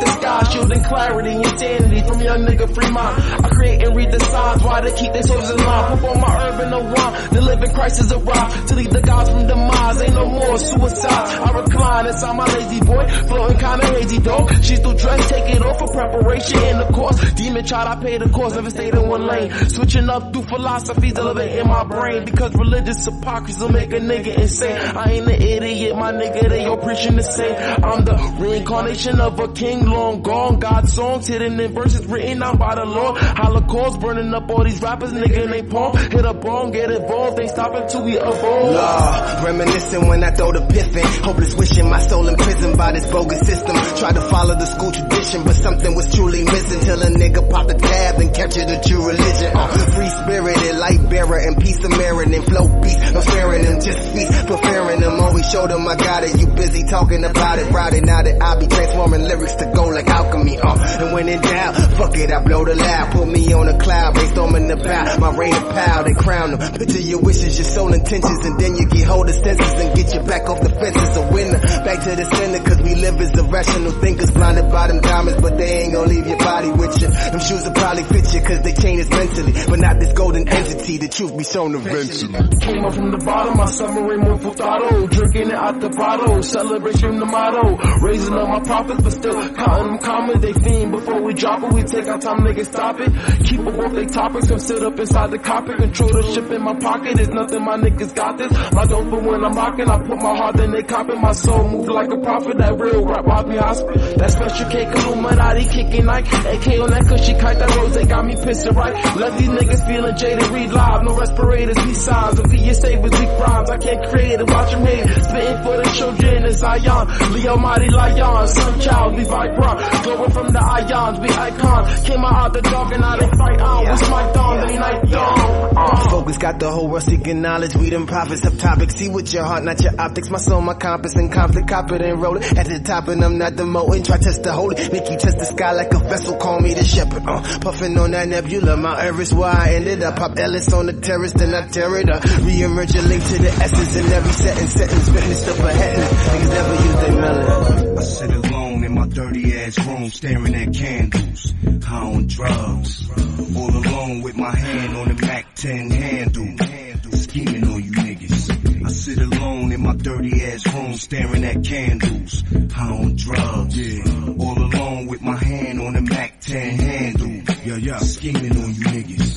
[0.50, 3.22] shielding clarity and sanity from young nigga free mind.
[3.44, 5.98] I create and read the signs, why they keep their souls in line.
[5.98, 10.02] Put on my urban around, the living crisis arrive to lead the gods from demise.
[10.02, 11.26] Ain't no more suicide.
[11.46, 14.50] I recline inside my lazy boy, floating kinda hazy dog.
[14.62, 17.18] She still dressed, take it off for preparation in the course.
[17.34, 19.50] Demon child, I pay the cost, never stayed in one lane.
[19.68, 24.76] Switching up through philosophies, elevating my brain because religious hypocrisy will make a nigga insane.
[24.96, 27.54] I ain't an idiot, my nigga, they all preaching the same.
[27.84, 30.39] I'm the reincarnation of a king long gone.
[30.48, 33.18] God's songs hidden in verses written down by the Lord.
[33.18, 35.96] Holocaust burning up all these rappers, nigga, they palm.
[35.96, 38.74] Hit a bong, get involved, ain't stopping till we evolve.
[38.74, 41.06] Law, reminiscing when I throw the piffin.
[41.24, 43.76] Hopeless wishing my soul imprisoned by this bogus system.
[43.98, 46.80] Tried to follow the school tradition, but something was truly missing.
[46.80, 49.52] Till a nigga popped the tab and captured the true religion.
[49.54, 53.12] Uh, free spirited, light bearer, and peace of merit and flow beast.
[53.12, 55.20] No sparing them, just feast, preferring them.
[55.20, 56.40] Always show them I got it.
[56.40, 58.40] You busy talking about it, routing out it.
[58.40, 60.58] I be transforming lyrics to go like alchemy.
[60.58, 63.12] Uh, and when in doubt, fuck it, I blow the loud.
[63.12, 65.18] Put me on a cloud, brainstorming the bow.
[65.18, 66.72] My rain of power, they crown them.
[66.74, 70.14] Picture your wishes, your soul intentions, and then you get hold of senses and get
[70.14, 71.16] your back off the fence fences.
[71.16, 75.00] A winner, back to the center, cause we live as irrational thinkers, blinded by them
[75.00, 77.08] diamonds, but they ain't gonna leave your body with you.
[77.08, 80.48] Them shoes will probably fit you, cause they chain us mentally, but not this golden
[80.48, 80.98] entity.
[80.98, 82.38] The truth be shown eventually.
[82.60, 85.10] Came up from the bottom, my submarine with Furtado.
[85.10, 87.76] Drinking it out the bottle, celebration the motto.
[88.00, 90.40] Raising up my profits, but still counting them commas.
[90.40, 91.72] They fiend before we drop it.
[91.72, 93.12] We take our time, niggas stop it.
[93.46, 95.76] Keep up off they topics, come sit up inside the cockpit.
[95.76, 98.50] Control the ship in my pocket, there's nothing my niggas got this.
[98.72, 101.20] My dope, but when I'm rocking, I put my heart in they copping.
[101.20, 104.16] My soul move like a prophet, that real rap, Bobby Hospital.
[104.16, 107.58] That special K, Illuminati, kicking like AK on that cushy kite.
[107.58, 108.94] That rose, they got me pissing right.
[109.16, 112.38] Let these niggas feeling jaded, read live, no respirators, be signs.
[112.38, 113.70] Of your savers, we rhymes.
[113.70, 115.04] I can't create it, watch them hate.
[115.24, 117.32] Spitting for the children in Zion.
[117.32, 119.78] Leo Mighty Lion, Sun Child, Levi Brown.
[120.10, 122.04] Glowing from the ions, we icon.
[122.04, 123.90] Came out out the dark and now they fight on.
[123.90, 125.76] We smite on, they night dawn.
[125.76, 126.10] Uh.
[126.10, 127.76] Focus got the whole world seeking knowledge.
[127.76, 128.96] We them prophets of topics.
[128.96, 130.28] See with your heart, not your optics.
[130.28, 131.68] My soul, my compass, and conflict.
[131.68, 132.58] Cop it and roll it.
[132.58, 134.04] At the top, and I'm not the demoting.
[134.04, 134.74] Try test the holy.
[134.90, 136.36] Make you test the sky like a vessel.
[136.38, 137.22] Call me the shepherd.
[137.24, 138.76] Uh, puffing on that nebula.
[138.76, 140.16] Mount Everest, where I ended up.
[140.16, 142.24] Pop Ellis on the terrace, then I tear it up.
[142.24, 144.72] Re-emerge a link to the essence in every sentence.
[144.72, 146.02] Sentence, witness to beheading.
[146.02, 147.98] Niggas never use their melon.
[147.98, 151.54] I sit alone in my dirty ass room staring at candles.
[151.84, 153.10] High on drugs.
[153.56, 157.18] All alone with my hand on the Mac 10 handle.
[157.18, 158.84] Scheming on you niggas.
[158.84, 162.42] I sit alone in my dirty ass room staring at candles.
[162.72, 163.78] High on drugs.
[163.78, 164.34] Yeah.
[164.38, 167.54] All alone with my hand on the Mac 10 handle.
[167.64, 167.98] Yeah, yeah.
[167.98, 169.29] Scheming on you niggas.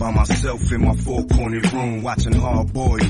[0.00, 3.00] By myself in my four cornered room watching hard boy.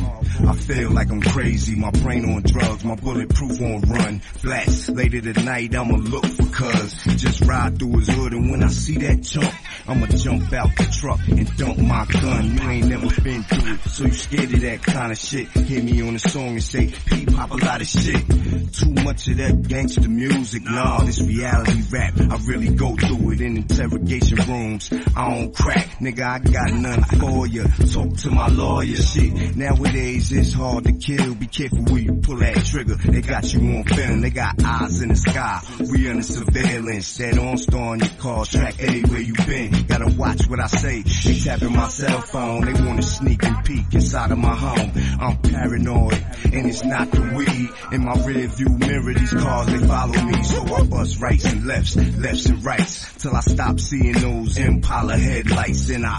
[0.44, 4.18] I feel like I'm crazy, my brain on drugs, my bulletproof on run.
[4.18, 7.04] Flats, later tonight I'ma look for cuz.
[7.16, 9.54] Just ride through his hood and when I see that jump,
[9.86, 12.58] I'ma jump out the truck and dump my gun.
[12.58, 15.48] You ain't never been through it, so you scared of that kind of shit.
[15.48, 18.72] Hear me on the song and say, P pop a lot of shit.
[18.72, 22.14] Too much of that gangster music, nah, this reality rap.
[22.18, 24.92] I really go through it in interrogation rooms.
[25.14, 27.64] I don't crack, nigga, I got nothing for ya.
[27.92, 29.56] Talk to my lawyer, shit.
[29.56, 32.96] Nowadays it's hard to kill, be careful where you pull that trigger.
[32.96, 35.60] They got you on film, they got eyes in the sky.
[35.78, 39.86] We under surveillance, that OnStar on your car, track everywhere you been.
[39.86, 43.92] Gotta watch what I say, they tapping my cell phone, they wanna sneak and peek
[43.92, 44.92] inside of my home.
[45.20, 47.70] I'm paranoid, and it's not the weed.
[47.92, 51.66] In my rear view mirror, these cars, they follow me, so I bust rights and
[51.66, 56.16] lefts, lefts and rights, till I stop seeing those Impala headlights, and I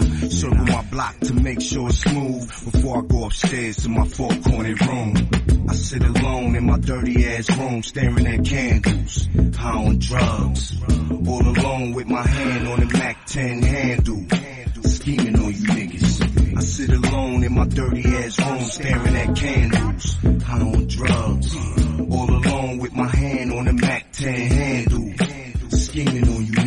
[0.52, 4.28] circle my block to make sure it's smooth, before I go upstairs to my four
[4.28, 5.14] cornered room.
[5.68, 10.74] I sit alone in my dirty ass room, staring at candles, high on drugs,
[11.26, 14.26] all alone with my hand on the Mac 10 handle,
[14.82, 16.56] scheming on you niggas.
[16.56, 21.56] I sit alone in my dirty ass room, staring at candles, high on drugs,
[22.10, 26.61] all alone with my hand on the Mac 10 handle, scheming on you.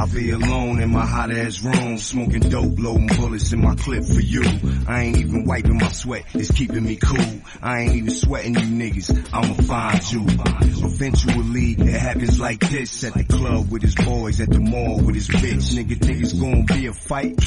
[0.00, 4.02] I'll be alone in my hot ass room, smoking dope, loading bullets in my clip
[4.02, 4.42] for you.
[4.88, 7.42] I ain't even wiping my sweat, it's keeping me cool.
[7.60, 10.24] I ain't even sweating you niggas, I'ma find you.
[10.86, 15.16] Eventually, it happens like this at the club with his boys, at the mall with
[15.16, 15.74] his bitch.
[15.74, 17.38] Nigga think it's gonna be a fight?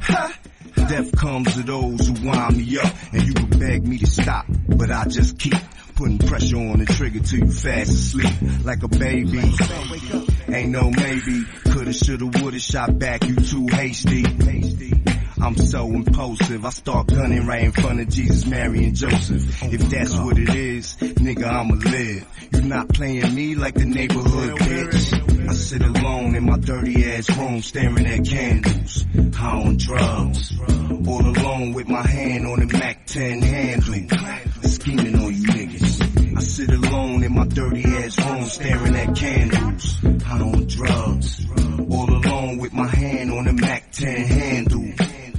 [0.00, 0.38] Ha!
[0.74, 4.46] Death comes to those who wind me up, and you can beg me to stop,
[4.66, 5.54] but I just keep
[5.94, 9.38] putting pressure on the trigger till you fast asleep like a baby.
[10.48, 11.44] Ain't no maybe,
[11.82, 14.24] coulda, shoulda, woulda shot back, you too hasty.
[15.40, 19.62] I'm so impulsive, I start gunning right in front of Jesus, Mary, and Joseph.
[19.64, 22.24] If that's what it is, nigga, I'ma live.
[22.52, 25.48] You not playing me like the neighborhood bitch.
[25.48, 29.04] I sit alone in my dirty ass room staring at candles,
[29.34, 30.60] high on drugs.
[30.60, 35.81] All alone with my hand on the Mac 10 handle, scheming on you niggas.
[36.42, 41.46] I sit alone in my dirty ass room staring at candles, high on drugs.
[41.88, 44.92] All alone with my hand on the Mac 10 handle,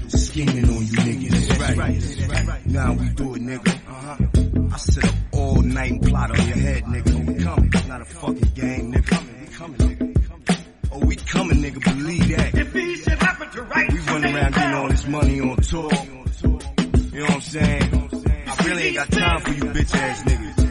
[0.07, 1.77] scheming on you niggas.
[1.77, 2.65] Right.
[2.67, 3.75] Now we do it, nigga.
[3.85, 4.69] Uh-huh.
[4.73, 7.27] I sit up all night and plot on your head, nigga.
[7.27, 7.71] We coming.
[7.73, 9.41] It's not a fucking game, nigga.
[9.41, 10.67] We coming, nigga.
[10.93, 11.83] Oh, we coming, nigga.
[11.83, 12.55] Believe that.
[12.55, 15.91] If should happen to write We run around getting all this money on tour.
[15.91, 18.45] You know what I'm saying?
[18.47, 20.63] I really ain't got time for you bitch ass niggas.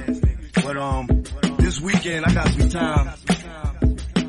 [0.63, 1.07] But um,
[1.59, 3.15] this weekend I got some time.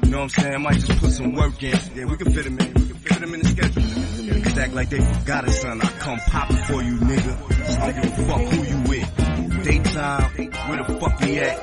[0.03, 0.53] You know what I'm saying?
[0.53, 1.77] I might just put some work in.
[1.95, 2.73] Yeah, we can fit them in.
[2.73, 3.81] We can fit them in the schedule.
[3.83, 5.81] Niggas act like they forgot us, son.
[5.81, 7.79] I come popping for you, nigga.
[7.79, 9.63] I don't give a fuck who you with.
[9.63, 11.57] Daytime, where the fuck we at?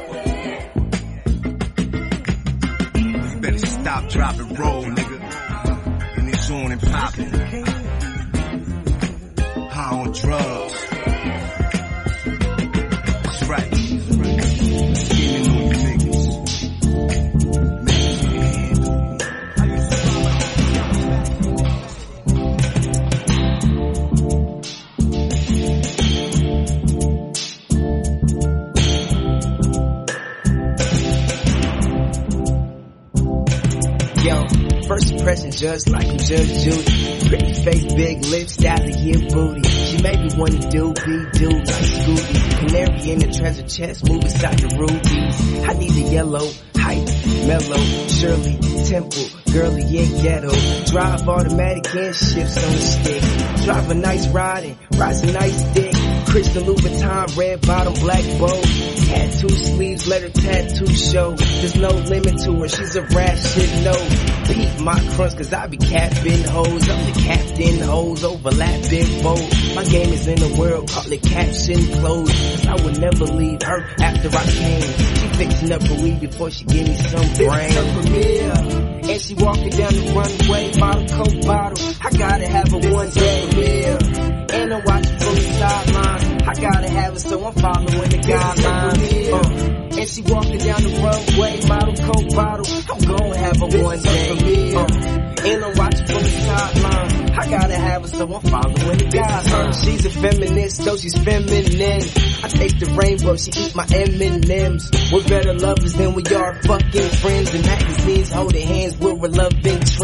[3.35, 6.19] You better stop, drop, and roll, nigga.
[6.19, 7.31] And it's on and popping.
[9.69, 10.70] High on drugs.
[35.61, 37.29] Just like I'm Judge Judy.
[37.29, 39.69] Pretty face, big lips, stallion booty.
[39.69, 42.59] She made me wanna do, be do like Scooby.
[42.61, 45.69] Canary in the treasure chest, move inside the rubies.
[45.69, 47.07] I need a yellow, hype,
[47.47, 48.57] mellow, Shirley,
[48.89, 50.51] temple, girly, yeah, ghetto.
[50.87, 53.65] Drive automatic and shifts on the stick.
[53.65, 56.10] Drive a nice ride and rides a nice dick.
[56.27, 58.61] Christian Louboutin, red bottom, black bow.
[58.61, 61.33] Tattoo sleeves, let her tattoo show.
[61.35, 63.93] There's no limit to her, she's a rat shit, no.
[64.47, 66.89] Peep my crunch, cause I be capping hoes.
[66.89, 69.75] I'm the captain, hoes overlapping both.
[69.75, 72.33] My game is in the world, call it caption closed.
[72.33, 74.83] Cause I would never leave her after I came.
[74.83, 77.73] She fixing up for weed before she give me some brain.
[79.11, 81.89] And she walking down the runway, bottle, coke bottle.
[82.01, 83.99] I gotta have a one day premiere.
[84.53, 86.43] And I'm watching from the sidelines.
[86.49, 89.33] I gotta have it, so I'm following the guidelines.
[89.33, 92.67] Uh, and she walking down the runway, model coke bottle.
[92.91, 94.75] I'm gonna have a one day.
[94.75, 94.87] Uh,
[95.41, 97.31] and I'm watching from the sidelines.
[97.31, 99.47] I gotta have her, so I'm following the guys.
[99.47, 102.03] Her, she's a feminist, though she's feminine.
[102.43, 104.91] I take the rainbow, she eat my M&M's.
[105.13, 107.55] We're better lovers than we are fucking friends.
[107.55, 110.00] And magazines holding hands, we're a loving trend.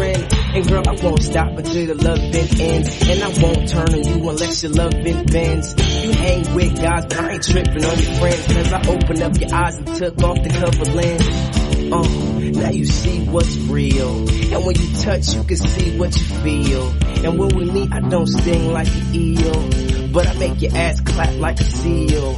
[1.07, 3.09] Won't stop until the loving ends.
[3.09, 5.73] And I won't turn on you unless your loving bends.
[6.03, 8.47] You hang with guys, but I ain't tripping on your friends.
[8.47, 11.27] Cause I opened up your eyes and took off the cover lens.
[11.93, 14.29] Oh, now you see what's real.
[14.53, 16.87] And when you touch, you can see what you feel.
[17.23, 20.09] And when we meet, I don't sting like an eel.
[20.11, 22.37] But I make your ass clap like a seal.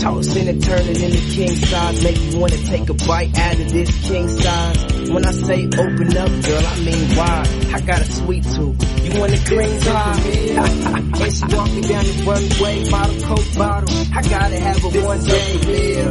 [0.00, 2.04] Tossing and turning in the king size.
[2.04, 5.10] Make you wanna take a bite out of this king size.
[5.10, 7.74] When I say open up, girl, I mean wide.
[7.74, 9.04] I got a sweet tooth.
[9.04, 11.02] You want a green pie?
[11.22, 13.96] and she walking down the runway, bottle coke bottle.
[14.14, 16.02] I gotta have a one day.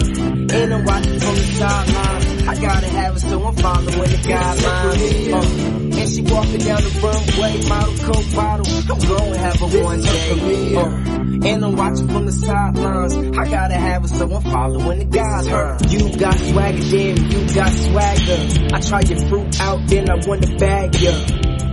[0.54, 2.48] And I'm watching from the sidelines.
[2.48, 5.34] I gotta have it, so I'm following the guidelines.
[5.34, 8.66] Uh, and she walking down the runway, model coke bottle.
[8.68, 10.76] I'm gonna have a one day.
[10.76, 11.11] Uh,
[11.44, 13.14] and I'm watching from the sidelines.
[13.38, 15.92] I gotta have her, so I'm following the guidelines.
[15.92, 18.76] You got swagger, damn, you got swagger.
[18.76, 21.12] I try your fruit out, then I wanna bag ya.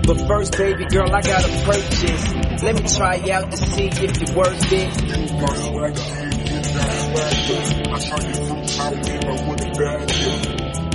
[0.07, 2.63] But first, baby girl, I gotta purchase.
[2.63, 4.89] Let me try you out to see if you're worth it.
[5.03, 7.59] You got swagger, and you got swagger.
[7.89, 10.33] I try your fruit out, then I wanna bag ya.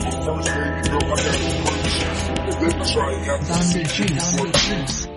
[0.03, 2.21] But first, baby girl, I gotta purchase.
[2.43, 5.12] Let me try you out to see if you're worth it.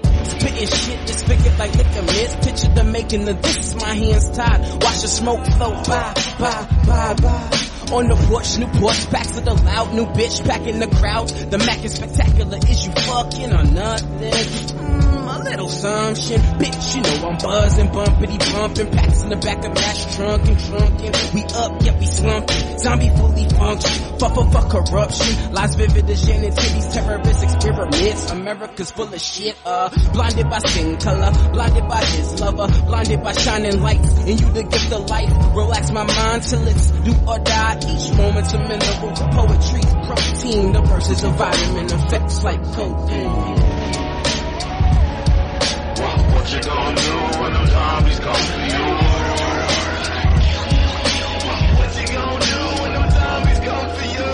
[0.47, 2.41] Spitting shit, just pick it like liquor mist.
[2.43, 4.61] Picture the making of this, my hands tied.
[4.81, 7.95] Watch the smoke flow by, by, by, by.
[7.97, 11.29] On the porch, new porch, back to the loud, new bitch, packing the crowd.
[11.29, 14.79] The Mac is spectacular, is you fucking or nothing?
[14.79, 15.06] Hmm.
[15.57, 19.73] A little assumption, bitch, you know I'm buzzing, bumpity bumping, packs in the back of
[19.73, 21.33] match, trunk and trunking.
[21.33, 26.29] We up, yet we slumping, zombie fully function, fuck, fuck, fuck corruption, lies vivid as
[26.29, 28.31] and titties, terrorist experiments.
[28.33, 33.33] America's full of shit, uh, blinded by skin color, blinded by his lover, blinded by
[33.33, 35.57] shining lights, and you the gift of life.
[35.57, 37.79] Relax my mind till it's do or die.
[37.79, 43.76] Each moment's a mineral, poetry, protein, the verses of vitamin effects like cocaine.
[46.57, 48.85] You gonna do when them zombies come for you?
[51.77, 54.31] What you gonna do when them zombies come for you?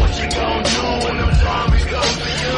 [0.00, 2.56] What you gonna do when them zombies come for you?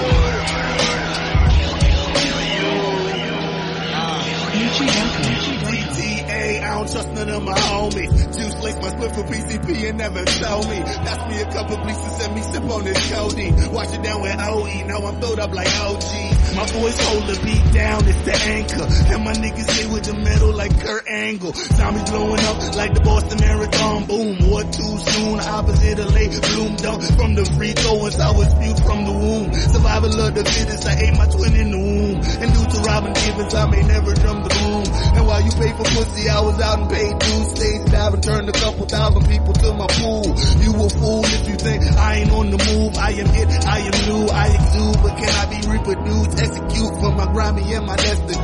[5.67, 8.37] PTA, I don't trust none of my homies.
[8.37, 10.79] Juice laced my split for PCP and never told me.
[10.79, 13.73] That's me a couple bleachers and me sip on this codeine.
[13.73, 16.38] Watch it down with OE, now I'm throwed up like OG.
[16.57, 18.87] My voice hold the beat down, it's the anchor.
[19.13, 21.53] And my niggas stay with the metal like Kurt Angle.
[21.53, 24.07] Zombies blowing up like the Boston Marathon.
[24.07, 26.77] Boom, what too soon, opposite of late bloom.
[26.77, 29.53] Dunk from the free throws, I was spewed from the womb.
[29.53, 32.17] Survival of the fittest, I ate my twin in the womb.
[32.43, 34.85] And due to Robin Givens, I may never drum the boom.
[35.19, 37.49] And while you pay for pussy, I was out and paid dues.
[37.59, 40.27] Stage diving, turned a couple thousand people to my pool.
[40.63, 42.97] You a fool if you think I ain't on the move.
[42.99, 46.38] I am it, I am new, I exude, but can I be reproduced?
[46.41, 48.39] Execute for my Grammy and my destitute.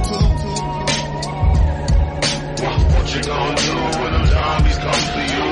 [2.91, 5.45] What you gonna do when them zombies come for you?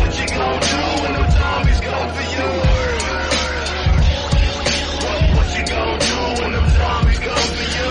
[0.00, 2.48] What you gonna do when them zombies come for you?
[5.36, 7.88] What you gonna do when them zombies come for you?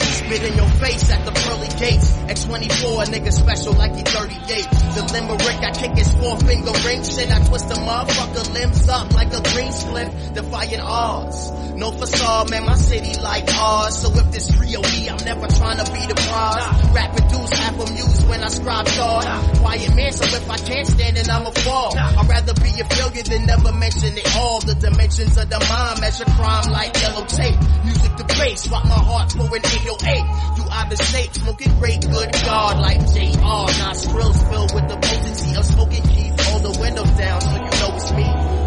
[0.00, 2.21] Spit in your face at the pearly gates.
[2.52, 4.68] X24, a nigga special like he 38.
[4.94, 7.02] The limerick I kick his four finger ring.
[7.02, 10.34] Shit, I twist the motherfucker limbs up like a green split.
[10.34, 11.50] Defying odds.
[11.76, 13.98] No facade, man, my city like ours.
[13.98, 16.92] So if this real me, I'm never trying to be the prize.
[16.92, 19.56] Rapping dudes half amused when I scribe thought.
[19.58, 21.96] Quiet man, so if I can't stand it, I'ma fall.
[21.96, 24.60] I'd rather be a failure than never mention it all.
[24.60, 27.56] The dimensions of the mind measure crime like yellow tape.
[27.84, 30.58] Music to bass, rock my heart for an 808.
[30.58, 33.66] You out of state, smoking great, good God like JR.
[33.82, 36.32] Nostrils filled with the potency of smoking keys.
[36.46, 38.24] Hold the windows down so you know it's me.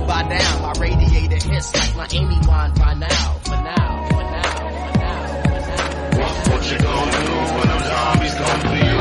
[0.08, 3.40] By now, my radiator hits like my Amy wine by now.
[3.44, 6.52] For now, for now, for now, for now.
[6.52, 8.95] What you gonna do when them zombies come for you?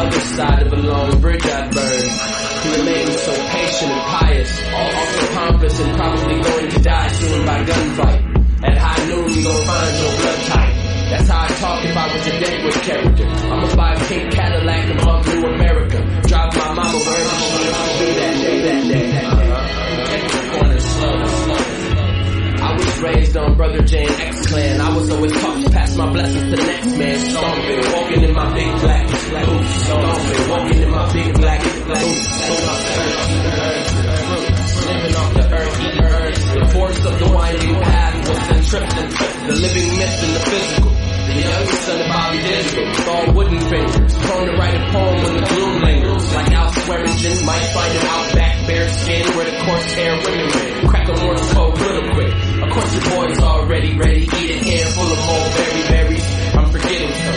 [0.00, 2.10] Other side of a long bridge I burned.
[2.62, 7.64] He remained so patient and pious, also pompous and probably going to die soon by
[7.64, 8.20] gunfight.
[8.64, 10.74] At high noon you gon' find your blood type.
[11.10, 13.26] That's how I talk if I was a Deadwood character.
[13.26, 15.98] I'ma buy a pink Cadillac and hug through America.
[16.28, 17.10] Drive my mama she
[17.60, 20.04] needs to be that day, that day, that day.
[20.06, 21.59] Take the corner slow, slow.
[22.80, 24.80] Was raised on Brother Jane X Clan.
[24.80, 27.18] I was always taught to pass my blessings to the next man.
[27.18, 29.74] Stomping, walking in my big black boots.
[29.84, 32.40] Stomping, walking in my big black boots.
[34.86, 36.40] Living off the earth, eating herbs.
[36.54, 39.46] The force of the winding path was centrifugal.
[39.46, 40.90] The living myth and the physical.
[41.30, 45.34] The youngest son of Bobby Digital, all wooden fingers, prone to write a poem when
[45.36, 46.34] the gloom lingers.
[46.34, 50.88] Like Al Swearingen might find an outback bare skin where the coarse hair women wear.
[50.88, 52.49] Crack a Morse code little quick.
[52.70, 56.26] Course your boy's already ready, eat a handful of mulberry berries.
[56.54, 57.34] I'm forgetting some,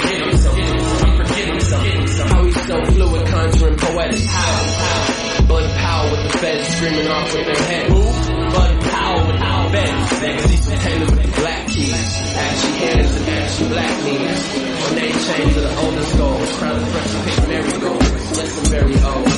[0.00, 2.28] forgetting some, I'm forgetting some.
[2.28, 4.24] How he's so fluid, conjuring poetic.
[4.24, 4.40] How,
[4.80, 5.46] how?
[5.46, 7.90] Bud Powell with the feds screaming off with their head.
[7.90, 8.02] Who?
[8.02, 10.22] Bud Powell with the feds.
[10.22, 11.92] Legacy Taylor with black keys.
[11.92, 14.42] Ashy hands and ashy black knees.
[14.84, 16.48] When they change to the oldest gold.
[16.56, 18.00] Crown of fresh pink marigold.
[18.00, 19.33] Listen very old.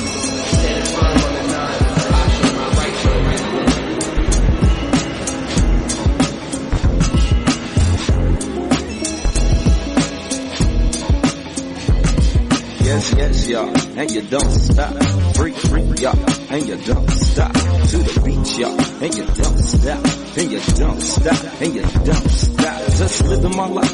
[13.17, 14.93] Yes, y'all, and you don't stop.
[15.35, 16.19] Freak, freak, y'all,
[16.51, 17.51] and you don't stop.
[17.51, 20.05] To the beach, y'all, and you don't stop.
[20.37, 22.77] And you don't stop, and you don't stop.
[22.97, 23.93] Just living my life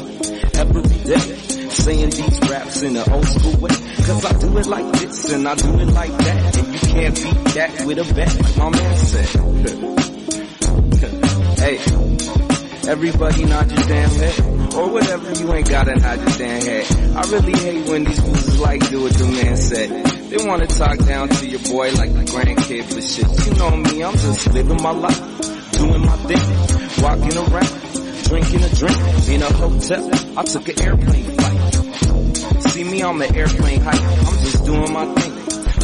[0.56, 1.18] every day.
[1.70, 3.70] Saying these raps in an old school way.
[4.04, 6.56] Cause I do it like this and I do it like that.
[6.58, 9.28] And you can't beat that with a bat, like my man said.
[11.58, 12.13] hey,
[12.88, 14.74] everybody nod your damn head.
[14.74, 17.16] Or whatever, you ain't gotta nod your damn head.
[17.16, 20.04] I really hate when these fools like do what the man said.
[20.30, 23.46] They wanna talk down to your boy like a grandkid for shit.
[23.46, 25.40] You know me, I'm just living my life,
[25.72, 30.10] doing my thing, walking around, drinking a drink in a hotel.
[30.38, 32.62] I took an airplane flight.
[32.70, 35.32] See me on the airplane height, I'm just doing my thing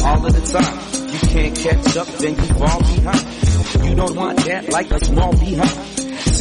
[0.03, 1.11] all of the time.
[1.11, 3.87] You can't catch up, then you fall behind.
[3.87, 5.90] You don't want that like a small behind.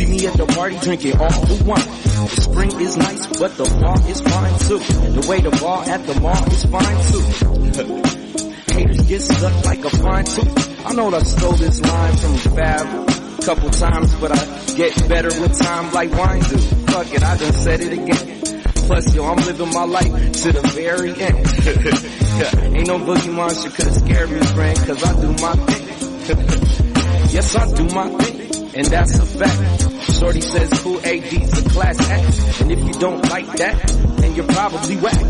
[0.01, 1.84] See me at the party drinking all the wine.
[2.32, 4.78] The spring is nice, but the fall is fine too.
[4.80, 8.72] The way the ball at the mall is fine too.
[8.72, 10.86] Haters get stuck like a fine tooth.
[10.86, 14.40] I know that I stole this line from Fab a couple times, but I
[14.72, 16.57] get better with time like wine do.
[16.57, 18.40] Fuck it, I done said it again.
[18.88, 21.44] Plus, yo, I'm living my life to the very end.
[22.74, 25.84] ain't no boogie monster could scare me, friend, cause I do my thing.
[27.36, 30.12] yes, I do my thing, and that's a fact.
[30.12, 32.61] Shorty says cool AD's a class act.
[32.61, 35.21] And if you don't like that, then you're probably whack.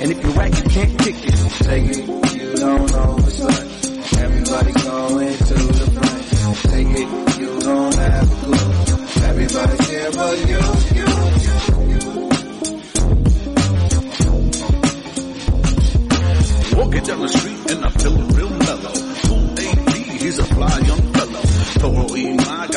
[0.00, 1.34] And if you're whack, you can't kick it.
[1.64, 2.06] Take it,
[2.36, 3.50] you don't know what's up.
[4.18, 6.26] Everybody going to the front.
[6.70, 8.72] Take it, you don't have a clue.
[9.26, 10.60] Everybody's here but you,
[10.96, 11.06] you,
[11.92, 12.00] you.
[16.76, 18.92] Walking down the street and I feel real mellow.
[19.24, 21.05] Cool AD, he's a fly young fellow.
[21.05, 21.05] Toro I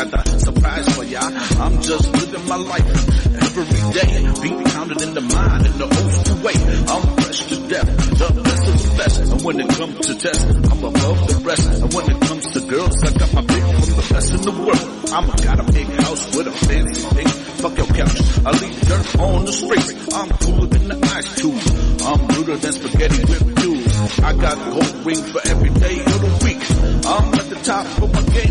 [0.06, 1.20] got the surprise for ya.
[1.60, 2.88] I'm just living my life
[3.36, 4.12] every day.
[4.42, 6.56] Beat pounded in the mind in the old way.
[6.88, 9.20] I'm fresh to death, the best of the best.
[9.20, 11.68] And when it comes to test, I'm above the rest.
[11.84, 14.52] And when it comes to girls, I got my pick from the best in the
[14.52, 14.86] world.
[15.12, 17.28] I'm a got a big house with a fancy thing.
[17.60, 19.92] Fuck your couch, I leave dirt on the streets.
[20.16, 21.60] I'm cooler than the ice cube.
[22.08, 24.20] I'm ruder than spaghetti with dudes.
[24.22, 26.62] I got gold ring for every day of the week.
[27.04, 28.49] I'm at the top of my game,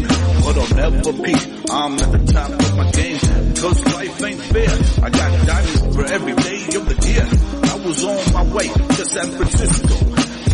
[0.58, 1.42] I'll never peak.
[1.70, 3.18] I'm at the top of my game,
[3.54, 5.04] cause life ain't fair.
[5.04, 7.26] I got diamonds for every day of the year.
[7.62, 9.94] I was on my way to San Francisco.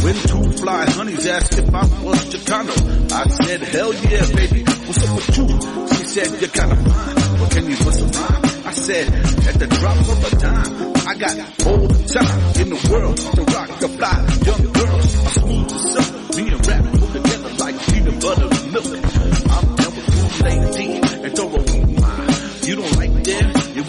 [0.05, 5.03] When two fly honeys asked if I was Chicano, I said, hell yeah, baby, what's
[5.09, 5.49] up with you?
[5.97, 8.45] She said, you're kinda fine, but can you some rhyme?
[8.67, 9.09] I said,
[9.49, 13.43] at the drop of a dime, I got all the time in the world to
[13.45, 15.17] rock the fly young girls.
[15.17, 18.54] I'm smooth as silk, me and rap together like peanut butter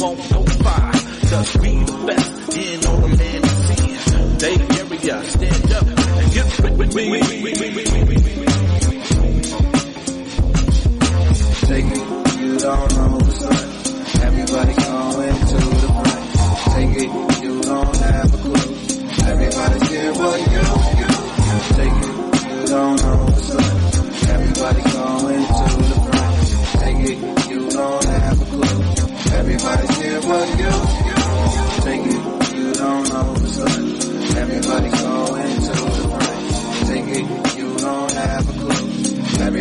[0.05, 0.91] won't go far.
[0.91, 3.05] Cause we the best in the.
[4.39, 6.47] Bay Area, stand up and get
[6.77, 7.21] with me.
[11.65, 13.14] Take it, you don't know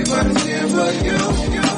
[0.06, 1.54] Everybody's here but you.
[1.54, 1.73] you.